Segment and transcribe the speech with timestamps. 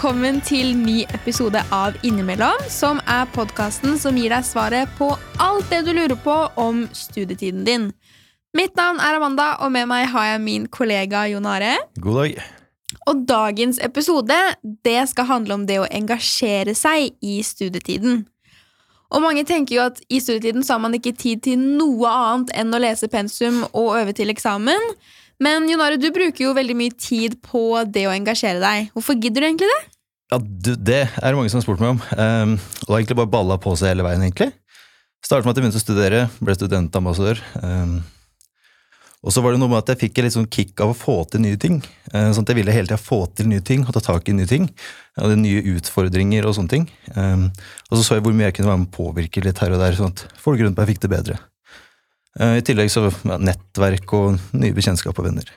[0.00, 5.10] velkommen til ny episode av Innimellom, som er podkasten som gir deg svaret på
[5.44, 7.84] alt det du lurer på om studietiden din.
[8.56, 11.74] Mitt navn er Amanda, og med meg har jeg min kollega Jon Are.
[12.00, 12.40] God dag.
[13.12, 14.40] Og dagens episode
[14.88, 18.22] det skal handle om det å engasjere seg i studietiden.
[19.12, 22.56] Og mange tenker jo at i studietiden så har man ikke tid til noe annet
[22.56, 24.94] enn å lese pensum og øve til eksamen.
[25.40, 28.90] Men Jonare, du bruker jo veldig mye tid på det å engasjere deg.
[28.92, 29.80] Hvorfor gidder du egentlig det?
[30.30, 32.00] Ja, du, Det er det mange som har spurt meg om.
[32.12, 34.22] Um, og har egentlig bare balla på seg hele veien.
[34.26, 34.52] egentlig.
[35.24, 37.40] Startet med at jeg begynte å studere, ble studentambassadør.
[37.64, 37.96] Um,
[39.20, 40.96] og så var det noe med at jeg fikk et litt sånn kick av å
[40.96, 41.80] få til nye ting.
[42.12, 44.36] Uh, sånn at Jeg ville hele tida få til nye ting og ta tak i
[44.36, 44.68] nye ting.
[44.68, 46.88] Jeg hadde nye utfordringer og sånne ting.
[47.16, 47.48] Um,
[47.88, 49.80] og så så jeg hvor mye jeg kunne være med å påvirke litt her og
[49.80, 51.40] der, sånn at folk rundt meg fikk det bedre.
[52.40, 55.48] Eh, I tillegg så nettverk og nye bekjentskap og venner.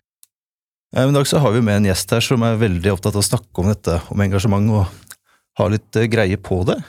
[0.95, 3.23] Eh, I dag så har vi med en gjest her som er veldig opptatt av
[3.23, 5.22] å snakke om dette, om engasjement, og
[5.62, 6.81] ha litt eh, greie på det.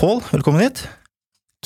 [0.00, 0.82] Pål, velkommen hit.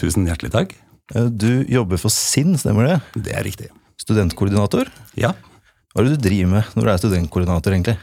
[0.00, 0.76] Tusen hjertelig takk.
[1.12, 2.94] Du jobber for SINN, stemmer det?
[3.26, 3.68] Det er riktig.
[4.00, 4.88] Studentkoordinator?
[5.20, 5.34] Ja.
[5.92, 7.94] Hva er det du driver med når du er studentkoordinator, egentlig?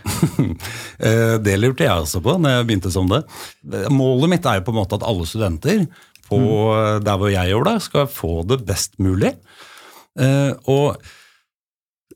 [1.45, 3.19] det lurte jeg også på når jeg begynte som det.
[3.91, 5.83] Målet mitt er jo på en måte at alle studenter
[6.31, 7.03] på mm.
[7.05, 9.35] der hvor jeg gjør det, skal få det best mulig.
[10.19, 10.97] Eh, og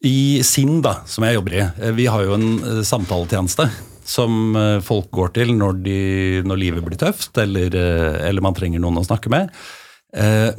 [0.05, 3.69] i SIN, da, som jeg jobber i, eh, vi har jo en eh, samtaletjeneste
[4.05, 4.53] som
[4.85, 6.01] folk går til når, de,
[6.45, 9.49] når livet blir tøft, eller, eller, man trenger noen å snakke med.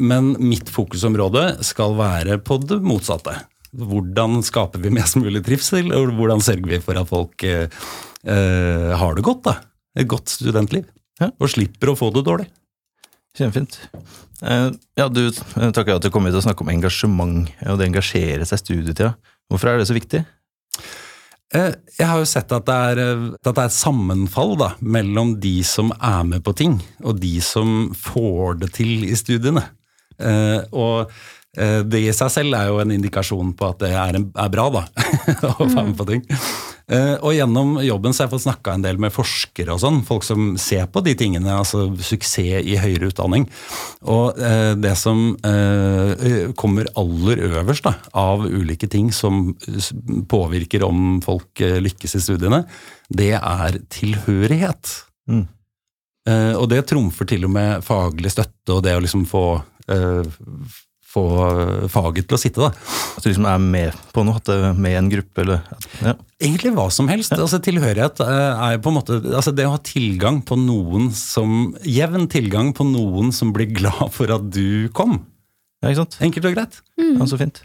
[0.02, 3.36] Men mitt fokusområde skal være på det motsatte.
[3.70, 9.14] Hvordan skaper vi mest mulig trivsel, og hvordan sørger vi for at folk eh, har
[9.14, 9.44] det godt?
[9.46, 9.56] da?
[9.94, 10.90] Et godt studentliv.
[11.20, 11.30] Ja.
[11.38, 12.50] Og slipper å få det dårlig.
[13.36, 13.78] Kjempefint.
[14.42, 17.78] Eh, ja, du eh, takker ja til å komme hit og snakke om engasjement og
[17.80, 19.12] det engasjere seg i studietida.
[19.50, 20.22] Hvorfor er det så viktig?
[21.54, 23.00] Eh, jeg har jo sett at det er,
[23.36, 27.36] at det er et sammenfall da, mellom de som er med på ting, og de
[27.44, 29.64] som får det til i studiene.
[30.72, 31.12] Og
[31.56, 34.66] det i seg selv er jo en indikasjon på at det er, en, er bra,
[34.72, 34.82] da,
[35.52, 36.24] å være med på ting.
[36.86, 40.04] Eh, og gjennom jobben så har jeg fått snakka en del med forskere og sånn,
[40.06, 43.48] folk som ser på de tingene, altså suksess i høyere utdanning.
[44.06, 49.50] Og eh, det som eh, kommer aller øverst da, av ulike ting som
[50.30, 52.62] påvirker om folk lykkes i studiene,
[53.10, 54.94] det er tilhørighet.
[55.30, 55.46] Mm.
[56.58, 59.44] Og det trumfer til og med faglig støtte og det å liksom få
[61.16, 61.24] få
[61.92, 62.62] faget til å sitte.
[62.62, 62.70] da.
[63.16, 64.36] At du liksom er med på noe?
[64.38, 65.44] At det er med i en gruppe?
[65.44, 65.62] eller...
[66.04, 66.16] Ja.
[66.36, 67.32] Egentlig hva som helst.
[67.32, 67.40] Ja.
[67.40, 71.70] Altså, tilhørighet eh, er på en måte altså Det å ha tilgang på noen som
[71.88, 75.22] Jevn tilgang på noen som blir glad for at du kom.
[75.80, 76.18] Ja, ikke sant?
[76.26, 76.78] Enkelt og greit.
[77.00, 77.16] Mm.
[77.16, 77.62] Ja, Så fint.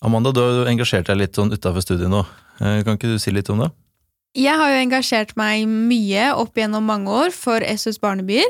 [0.00, 2.24] Amanda, du har engasjert deg litt sånn utafor studiet nå.
[2.60, 3.68] Eh, kan ikke du si litt om det?
[4.38, 8.46] Jeg har jo engasjert meg mye opp gjennom mange år for SUs barnebyer.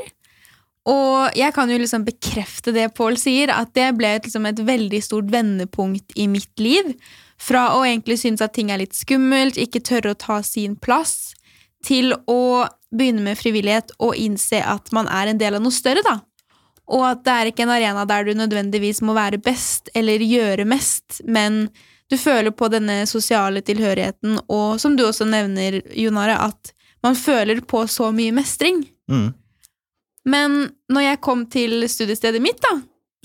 [0.89, 5.01] Og jeg kan jo liksom bekrefte det Pål sier, at det ble liksom et veldig
[5.05, 6.95] stort vendepunkt i mitt liv.
[7.41, 11.35] Fra å egentlig synes at ting er litt skummelt, ikke tørre å ta sin plass,
[11.85, 16.03] til å begynne med frivillighet og innse at man er en del av noe større,
[16.05, 16.19] da.
[16.91, 20.67] Og at det er ikke en arena der du nødvendigvis må være best eller gjøre
[20.67, 21.67] mest, men
[22.11, 26.73] du føler på denne sosiale tilhørigheten, og som du også nevner, Jonare, at
[27.05, 28.83] man føler på så mye mestring.
[29.09, 29.31] Mm.
[30.27, 32.75] Men når jeg kom til studiestedet mitt, da,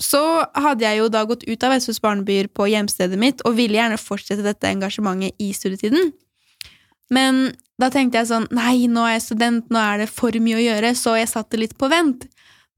[0.01, 0.21] så
[0.57, 3.97] hadde jeg jo da gått ut av SUs barnebyer på hjemstedet mitt og ville gjerne
[4.01, 6.11] fortsette dette engasjementet i studietiden.
[7.13, 7.47] Men
[7.79, 10.65] da tenkte jeg sånn Nei, nå er jeg student, nå er det for mye å
[10.65, 12.27] gjøre, så jeg satte litt på vent.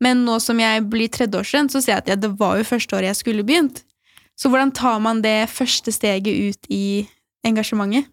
[0.04, 2.96] Men nå som jeg blir tredjeårsstudent, så ser jeg at ja, det var jo første
[2.96, 3.84] året jeg skulle begynt.
[4.40, 7.04] Så hvordan tar man det første steget ut i
[7.44, 8.08] engasjementet?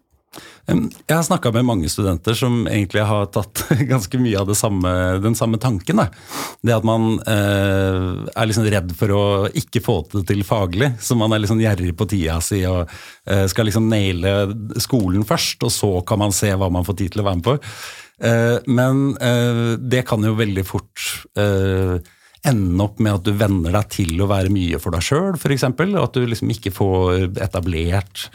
[0.67, 4.91] Jeg har snakka med mange studenter som egentlig har tatt ganske mye av samme,
[5.23, 6.01] den samme tanken.
[6.01, 6.07] Da.
[6.61, 10.91] Det at man eh, er liksom redd for å ikke få det til faglig.
[10.99, 14.35] Så man er liksom gjerrig på tida si og eh, skal liksom naile
[14.83, 17.47] skolen først, og så kan man se hva man får tid til å være med
[17.47, 17.57] på.
[18.23, 21.07] Eh, men eh, det kan jo veldig fort
[21.37, 21.97] eh,
[22.47, 25.67] ende opp med at du venner deg til å være mye for deg sjøl, f.eks.
[25.69, 28.27] Og at du liksom ikke får etablert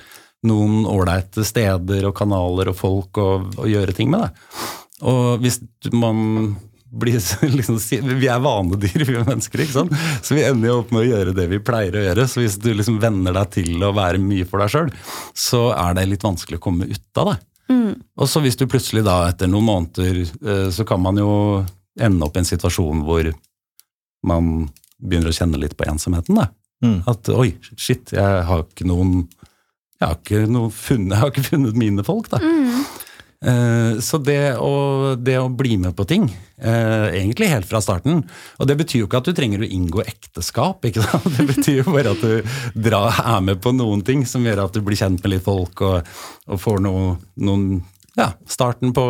[0.49, 3.31] noen ålreite steder og kanaler og folk å,
[3.63, 4.27] å gjøre ting med.
[4.27, 4.69] Det.
[5.13, 5.61] Og hvis
[5.95, 6.55] man
[6.93, 7.21] blir
[7.57, 7.79] liksom,
[8.21, 9.95] Vi er vanedyr, vi er mennesker, ikke sant?
[10.23, 12.27] så vi ender jo opp med å gjøre det vi pleier å gjøre.
[12.29, 14.93] Så hvis du liksom venner deg til å være mye for deg sjøl,
[15.33, 17.39] så er det litt vanskelig å komme ut av det.
[17.73, 17.95] Mm.
[18.21, 21.33] Og så hvis du plutselig da, etter noen måneder, eh, så kan man jo
[22.01, 23.31] ende opp i en situasjon hvor
[24.29, 24.69] man
[25.03, 26.39] begynner å kjenne litt på ensomheten.
[26.39, 26.51] da.
[26.83, 26.99] Mm.
[27.09, 29.25] At oi, shit, jeg har ikke noen
[30.03, 32.43] jeg har ikke, funnet, jeg har ikke funnet mine folk, da.
[32.43, 32.83] Mm.
[33.99, 36.29] Så det å, det å bli med på ting,
[36.63, 38.21] eh, egentlig helt fra starten
[38.63, 41.27] Og det betyr jo ikke at du trenger å inngå ekteskap, ikke sant?
[41.35, 42.55] det betyr jo bare at du
[42.87, 45.83] drar, er med på noen ting som gjør at du blir kjent med litt folk
[45.83, 46.07] og,
[46.47, 47.67] og får noe, noen
[48.15, 49.03] ja, starten på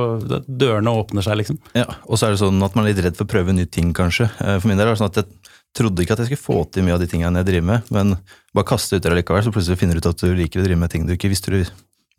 [0.47, 1.59] Dørene åpner seg, liksom.
[1.77, 3.69] Ja, Og så er det sånn at man er litt redd for å prøve nye
[3.69, 4.29] ting, kanskje.
[4.41, 6.71] Eh, For min del er det sånn at jeg trodde ikke at jeg skulle få
[6.73, 8.17] til mye av de tingene jeg driver med, men
[8.55, 10.79] bare kaste ut det likevel, så plutselig finner du ut at du liker å drive
[10.83, 11.63] med ting du ikke visste du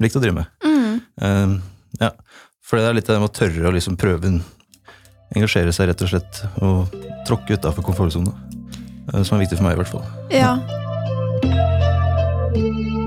[0.02, 0.46] likte å drive med.
[1.22, 1.54] Eh,
[2.02, 2.10] ja,
[2.66, 4.44] For det er litt det med å tørre å liksom prøve en-
[5.34, 6.94] Engasjere seg, rett og slett, og
[7.26, 8.30] tråkke utafor komfortsona.
[9.14, 10.04] uh, Som er viktig for meg, i hvert fall.
[10.30, 10.58] Ja.
[12.54, 13.00] Men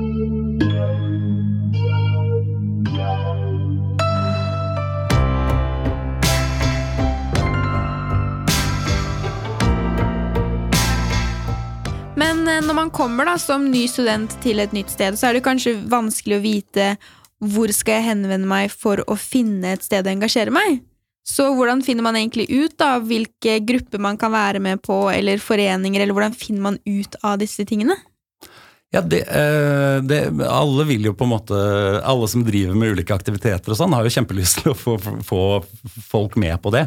[12.65, 15.77] når man kommer da som ny student til et nytt sted, så er det kanskje
[15.91, 16.91] vanskelig å vite
[17.45, 20.81] hvor skal jeg henvende meg for å finne et sted å engasjere meg.
[21.27, 25.43] Så hvordan finner man egentlig ut da hvilke grupper man kan være med på, eller
[25.43, 27.99] foreninger, eller hvordan finner man ut av disse tingene?
[28.95, 31.57] Ja, det, eh, det, alle vil jo på en måte
[32.07, 34.95] Alle som driver med ulike aktiviteter og sånn, har jo kjempelyst til å få,
[35.27, 35.41] få
[36.07, 36.87] folk med på det.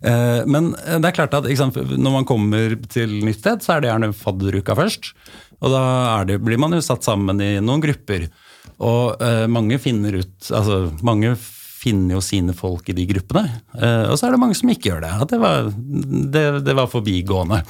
[0.00, 3.80] Eh, Men det er klart at sant, når man kommer til nytt sted, så er
[3.82, 5.12] det gjerne fadderuka først.
[5.60, 5.84] Og da
[6.24, 8.28] det, blir man jo satt sammen i noen grupper.
[8.80, 13.60] Og uh, mange finner ut Altså, mange finner jo sine folk i de gruppene.
[13.74, 15.12] Uh, og så er det mange som ikke gjør det.
[15.24, 15.68] At det var,
[16.32, 17.60] det, det var forbigående.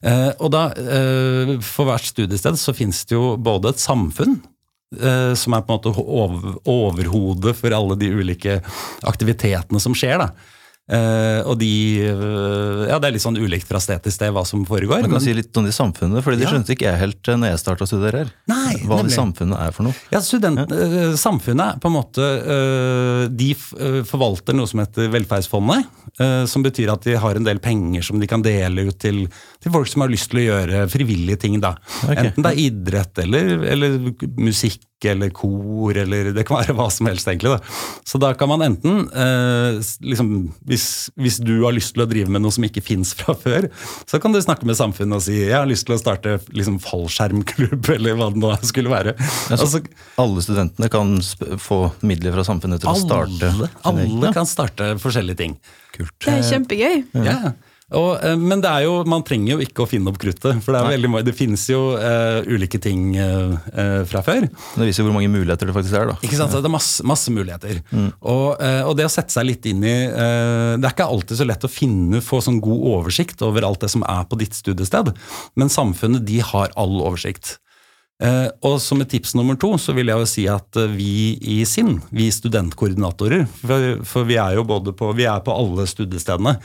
[0.00, 4.38] Uh, og da, eh, For hvert studiested så finnes det jo både et samfunn,
[4.96, 8.62] eh, som er på en måte over, overhodet for alle de ulike
[9.04, 10.24] aktivitetene som skjer.
[10.24, 10.30] da.
[10.90, 11.68] Eh, og de
[12.10, 15.04] uh, Ja, det er litt sånn ulikt fra sted til sted hva som foregår.
[15.04, 16.50] Man kan men- si litt om de samfunnene, fordi det Ja.
[16.50, 18.32] skjønte ikke jeg helt eh, når jeg starta å studere her.
[18.50, 19.14] Nei, Hva nemlig.
[19.14, 19.94] samfunnet er for noe.
[20.10, 22.26] Ja, student, eh, Samfunnet på en måte
[23.36, 25.86] De forvalter noe som heter Velferdsfondet.
[26.48, 29.28] Som betyr at de har en del penger som de kan dele ut til,
[29.60, 31.60] til folk som har lyst til å gjøre frivillige ting.
[31.60, 31.74] da.
[32.02, 32.16] Okay.
[32.30, 33.98] Enten det er idrett eller, eller
[34.36, 37.54] musikk eller kor, eller det kan være hva som helst, egentlig.
[37.54, 37.60] da.
[38.04, 40.84] Så da kan man enten, eh, liksom, hvis,
[41.16, 43.70] hvis du har lyst til å drive med noe som ikke fins fra før,
[44.10, 46.76] så kan du snakke med samfunnet og si jeg har lyst til å starte liksom,
[46.84, 49.16] fallskjermklubb, eller hva det nå skulle være.
[49.48, 49.82] Ja, Altså,
[50.20, 54.94] alle studentene kan sp få midler fra samfunnet til å starte alle, alle kan starte
[55.00, 55.56] forskjellige ting.
[55.96, 56.14] Kult.
[56.24, 57.02] Det er kjempegøy.
[57.20, 57.24] Ja.
[57.30, 57.52] Ja.
[57.96, 60.74] Og, eh, men det er jo, man trenger jo ikke å finne opp kruttet, for
[60.74, 64.46] det, er veldig, mye det finnes jo uh, ulike ting uh, fra før.
[64.46, 66.12] Det viser jo hvor mange muligheter det faktisk er.
[66.12, 66.18] da.
[66.22, 66.54] Ikke sant?
[66.54, 67.80] Så Det er masse, masse muligheter.
[68.20, 71.46] Og, eh, og det å sette seg litt inn i Det er ikke alltid så
[71.46, 75.12] lett å finne, få sånn god oversikt over alt det som er på ditt studiested,
[75.58, 77.56] men samfunnet de har all oversikt.
[78.20, 81.98] Og som et tips nummer to så vil jeg jo si at vi i SINN,
[82.14, 86.58] vi studentkoordinatorer, for, for vi er jo både på, vi er på alle studiestedene,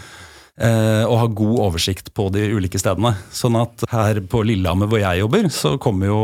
[0.56, 3.12] og har god oversikt på de ulike stedene.
[3.36, 6.20] Sånn at her på Lillehammer hvor jeg jobber, så kommer jo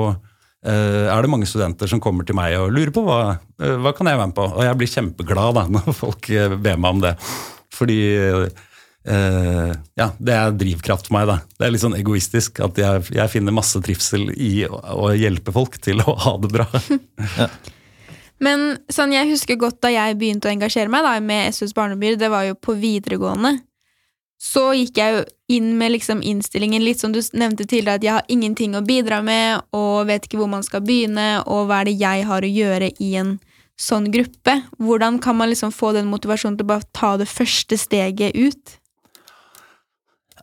[0.65, 3.21] eh, er det mange studenter som kommer til meg og lurer på hva,
[3.61, 4.47] eh, hva kan jeg være med på.
[4.51, 7.15] Og jeg blir kjempeglad da, når folk eh, ber meg om det.
[7.77, 8.01] Fordi
[9.01, 11.23] Uh, ja, det er drivkraft for meg.
[11.25, 11.39] da.
[11.57, 15.49] Det er litt sånn egoistisk at jeg, jeg finner masse trivsel i å, å hjelpe
[15.55, 16.67] folk til å ha det bra.
[18.45, 22.19] Men sånn, jeg husker godt da jeg begynte å engasjere meg da, med SUs barnebyer,
[22.21, 23.55] det var jo på videregående.
[24.41, 25.21] Så gikk jeg jo
[25.53, 29.19] inn med liksom innstillingen, litt som du nevnte tidligere, at jeg har ingenting å bidra
[29.21, 32.49] med, og vet ikke hvor man skal begynne, og hva er det jeg har å
[32.49, 33.35] gjøre i en
[33.81, 34.57] sånn gruppe.
[34.81, 38.77] Hvordan kan man liksom få den motivasjonen til å bare ta det første steget ut?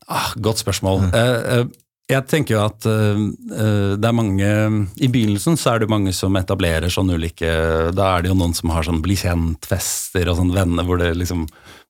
[0.06, 1.10] Ah, godt spørsmål.
[1.12, 1.66] Eh, eh,
[2.08, 4.50] jeg tenker jo at eh, eh, det er mange
[4.96, 7.50] I begynnelsen så er det mange som etablerer sånn ulike
[7.96, 11.12] Da er det jo noen som har sånn bli kjent-fester og sånn venner hvor det
[11.18, 11.46] liksom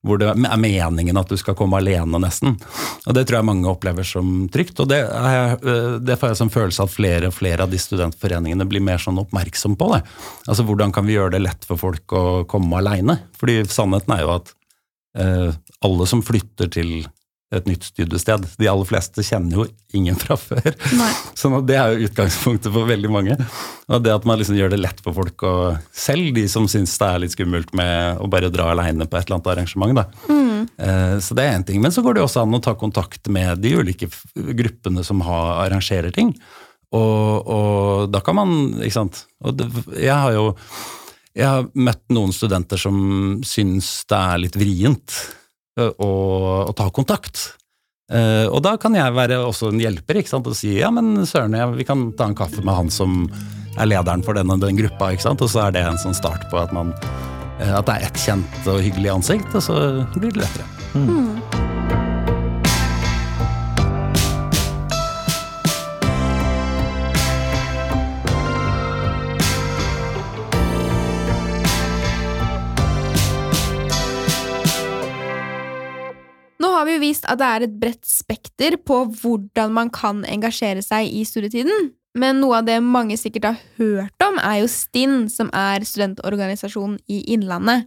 [0.06, 2.54] hvor det er meningen at du skal komme alene, nesten.
[3.02, 4.78] Og Det tror jeg mange opplever som trygt.
[4.78, 7.80] Og det, er eh, det får jeg som følelse at flere og flere av de
[7.82, 10.04] studentforeningene blir mer sånn oppmerksom på det.
[10.46, 13.18] Altså Hvordan kan vi gjøre det lett for folk å komme alene?
[13.40, 14.54] Fordi sannheten er jo at
[15.18, 15.50] eh,
[15.82, 16.94] alle som flytter til
[17.55, 18.45] et nytt studiested.
[18.61, 19.64] De aller fleste kjenner jo
[19.97, 20.67] ingen fra før.
[20.99, 21.09] Nei.
[21.38, 23.37] Så nå- det er jo utgangspunktet for veldig mange.
[23.88, 25.55] Og det at man liksom gjør det lett for folk å
[25.97, 29.25] Selv de som syns det er litt skummelt med å bare dra aleine på et
[29.28, 29.97] eller annet arrangement.
[29.97, 30.05] da.
[30.28, 30.69] Mm.
[31.25, 31.81] Så det er én ting.
[31.81, 35.64] Men så går det også an å ta kontakt med de ulike gruppene som har,
[35.64, 36.35] arrangerer ting.
[36.93, 39.25] Og, og da kan man Ikke sant.
[39.45, 40.50] Og det, jeg har jo
[41.38, 42.97] jeg har møtt noen studenter som
[43.47, 45.12] syns det er litt vrient
[45.78, 46.11] ø, å,
[46.68, 47.54] å ta kontakt.
[48.08, 50.47] Uh, og da kan jeg være også en hjelper ikke sant?
[50.49, 53.26] og si ja, men søren, jeg, vi kan ta en kaffe med han som
[53.78, 55.12] er lederen for den og den gruppa.
[55.12, 55.44] ikke sant?
[55.44, 58.26] Og så er det en sånn start på at man uh, at det er ett
[58.26, 59.80] kjent og hyggelig ansikt, og så
[60.16, 60.68] blir det lettere.
[60.97, 61.67] Nå
[76.88, 81.09] vi jo vist at det er et bredt spekter på hvordan man kan engasjere seg
[81.12, 85.52] i studietiden, men noe av det mange sikkert har hørt om, er jo STIN, som
[85.54, 87.87] er studentorganisasjonen i Innlandet.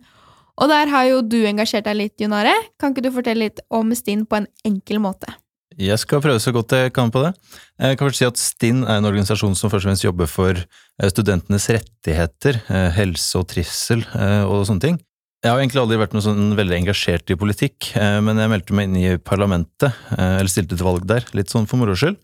[0.62, 2.54] Og der har jo du engasjert deg litt, Jon Are.
[2.80, 5.32] Kan ikke du fortelle litt om STIN på en enkel måte?
[5.80, 7.32] Jeg skal prøve så godt jeg kan på det.
[7.80, 10.58] Jeg kan først si at STIN er en organisasjon som først og fremst jobber for
[10.60, 15.00] eh, studentenes rettigheter, eh, helse og trivsel eh, og sånne ting.
[15.42, 18.86] Jeg har egentlig aldri vært noe sånn veldig engasjert i politikk, men jeg meldte meg
[18.86, 22.20] inn i parlamentet, eller stilte til valg der, litt sånn for moro skyld.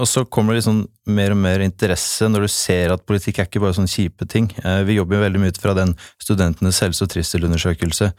[0.00, 0.80] Og så kommer det liksom
[1.12, 4.48] mer og mer interesse når du ser at politikk er ikke bare sånne kjipe ting.
[4.88, 8.10] Vi jobber jo veldig mye ut fra den studentenes helse- og trivselundersøkelse,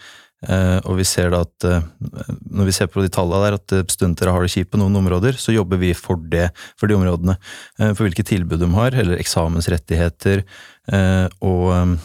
[0.85, 1.67] og vi ser da at
[2.45, 5.41] når vi ser på de tallene der at studenter har det kjipt på noen områder,
[5.41, 7.39] så jobber vi for det, for de områdene.
[7.81, 10.45] For hvilke tilbud de har, eller eksamensrettigheter,
[11.41, 11.97] og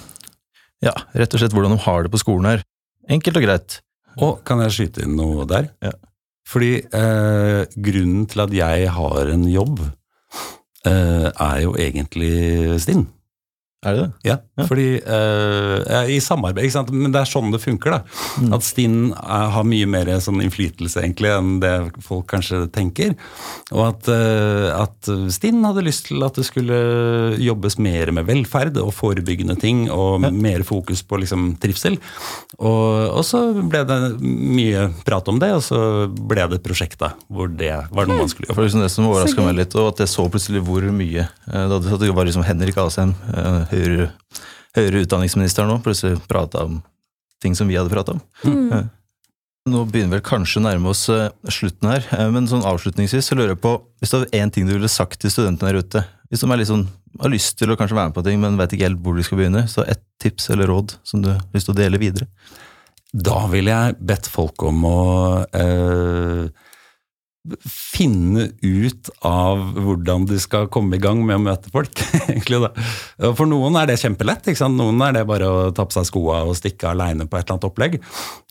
[0.84, 2.64] ja, rett og slett hvordan de har det på skolen her.
[3.08, 3.80] Enkelt og greit.
[4.22, 5.70] Og kan jeg skyte inn noe der?
[5.84, 5.92] Ja.
[6.46, 9.82] Fordi eh, grunnen til at jeg har en jobb,
[10.86, 13.06] eh, er jo egentlig stinn.
[13.84, 14.12] Er det det?
[14.24, 14.64] Ja, Ja.
[14.64, 16.90] fordi uh, I samarbeid, ikke sant?
[16.96, 17.90] men det er sånn det funker.
[17.92, 17.98] da.
[18.40, 18.54] Mm.
[18.56, 23.12] At Stinn uh, har mye mer sånn innflytelse egentlig enn det folk kanskje tenker.
[23.76, 28.80] Og at, uh, at Stinn hadde lyst til at det skulle jobbes mer med velferd
[28.80, 30.30] og forebyggende ting, og Ja.
[30.32, 31.98] mer fokus på liksom, trivsel.
[32.58, 36.98] Og, og så ble det mye prat om det, og så ble det et prosjekt
[37.04, 39.92] da, hvor det var noe man skulle For liksom det som overraska meg litt, og
[39.92, 43.12] at jeg så plutselig hvor mye det var liksom Henrik Asheim,
[43.76, 44.10] høyere,
[44.76, 46.80] høyere utdanningsminister nå, plutselig prata om
[47.42, 48.22] ting som vi hadde prata om.
[48.44, 48.88] Mm.
[49.66, 53.30] Nå begynner vi vel kanskje å nærme oss eh, slutten her, eh, men sånn avslutningsvis
[53.30, 55.82] så lurer jeg på Hvis det var én ting du ville sagt til studentene der
[55.82, 56.84] ute, hvis de er litt sånn,
[57.18, 59.24] har lyst til å kanskje være med på ting, men vet ikke helt hvor de
[59.26, 62.28] skal begynne, så ett tips eller råd som du har lyst til å dele videre?
[63.16, 65.00] Da ville jeg bedt folk om å
[65.48, 66.46] eh,
[67.66, 72.02] finne ut av hvordan de skal komme i gang med å møte folk.
[72.30, 72.72] egentlig da.
[73.38, 74.46] For noen er det kjempelett.
[74.46, 74.78] ikke sant?
[74.78, 77.56] Noen er det bare å ta på seg skoa og stikke aleine på et eller
[77.56, 77.96] annet opplegg.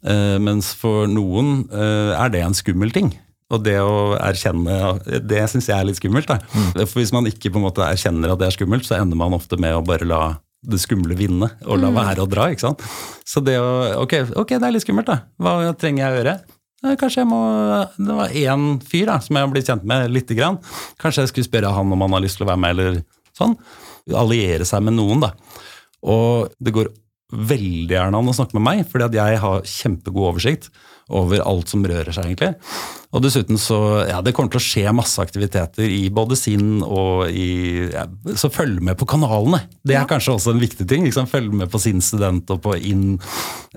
[0.05, 3.13] Eh, mens for noen eh, er det en skummel ting.
[3.53, 6.31] Og det å erkjenne Det syns jeg er litt skummelt.
[6.31, 6.39] Da.
[6.87, 9.37] For Hvis man ikke på en måte erkjenner at det er skummelt, så ender man
[9.37, 10.23] ofte med å bare la
[10.65, 12.47] det skumle vinne, og la være å dra.
[12.49, 12.81] ikke sant?
[13.21, 15.19] Så det å Ok, ok, det er litt skummelt, da.
[15.37, 16.35] Hva trenger jeg å gjøre?
[16.85, 17.41] Eh, Kanskje jeg må
[17.97, 20.59] Det var én fyr da, som jeg har blitt kjent med lite grann.
[21.01, 23.01] Kanskje jeg skulle spørre han om han har lyst til å være med, eller
[23.37, 23.57] sånn.
[24.13, 25.33] Alliere seg med noen, da.
[26.05, 26.91] Og det går
[27.35, 30.69] veldig gjerne an å snakke med meg, fordi at jeg har kjempegod oversikt
[31.09, 32.55] over alt som rører seg, egentlig.
[33.15, 33.77] Og dessuten så
[34.09, 38.49] Ja, det kommer til å skje masse aktiviteter i både sinn og i ja, Så
[38.51, 39.61] følg med på kanalene.
[39.85, 40.05] Det er Ja.
[40.09, 41.05] kanskje også en viktig ting.
[41.05, 41.27] Liksom.
[41.29, 43.19] Følg med på Sinn student og på Inn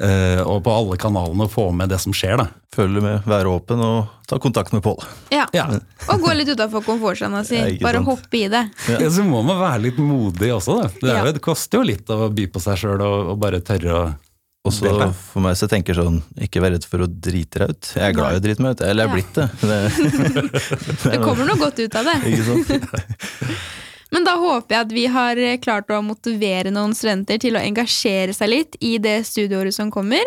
[0.00, 2.48] eh, og på alle kanalene og få med det som skjer, da.
[2.74, 5.04] Følg med, være åpen og ta kontakt med Pål.
[5.30, 5.46] Ja.
[5.54, 5.66] Ja.
[6.08, 7.60] Og gå litt utafor komfortsona si.
[7.82, 8.06] Bare sant.
[8.10, 8.64] hoppe i det.
[8.88, 10.88] Ja, så må man være litt modig også, da.
[10.88, 11.24] Det, er Ja.
[11.26, 14.14] jo, det koster jo litt å by på seg sjøl og, og bare tørre å
[14.68, 14.92] Og så
[15.32, 17.90] for meg så tenker sånn, ikke vær redd for å drite deg ut.
[17.96, 19.48] Jeg er glad i å drite meg ut, eller jeg er blitt det.
[19.64, 21.12] det.
[21.14, 22.16] Det kommer noe godt ut av det.
[22.32, 23.46] Ikke sant?
[24.14, 28.32] Men da håper jeg at vi har klart å motivere noen studenter til å engasjere
[28.36, 30.24] seg litt i det studieåret som kommer.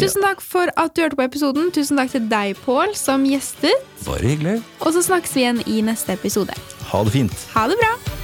[0.00, 1.68] Tusen takk for at du hørte på episoden.
[1.74, 3.90] Tusen takk til deg, Pål, som gjestet.
[4.06, 4.60] Bare hyggelig.
[4.80, 6.56] Og så snakkes vi igjen i neste episode.
[6.94, 7.48] Ha det fint.
[7.52, 8.21] Ha det bra!